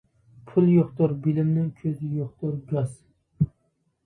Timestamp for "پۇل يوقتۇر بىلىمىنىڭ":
0.51-1.67